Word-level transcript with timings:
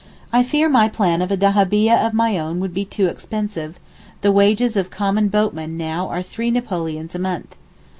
I 0.33 0.41
fear 0.41 0.67
my 0.67 0.87
plan 0.89 1.21
of 1.21 1.29
a 1.31 1.37
dahabieh 1.37 1.93
of 1.95 2.15
my 2.15 2.35
own 2.39 2.59
would 2.59 2.73
be 2.73 2.85
too 2.85 3.05
expensive, 3.05 3.79
the 4.21 4.31
wages 4.31 4.75
of 4.75 4.89
common 4.89 5.27
boatmen 5.27 5.77
now 5.77 6.07
are 6.09 6.23
three 6.23 6.49
napoleons 6.49 7.13
a 7.13 7.19
month. 7.19 7.55